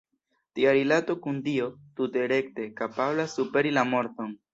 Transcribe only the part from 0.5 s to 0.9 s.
Tia